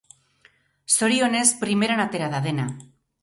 Zorionez, 0.93 1.45
primeran 1.65 2.03
atera 2.07 2.31
da 2.35 2.43
dena. 2.49 2.69